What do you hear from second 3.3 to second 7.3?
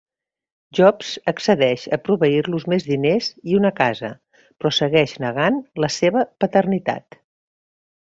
i una casa, però segueix negant la seva paternitat.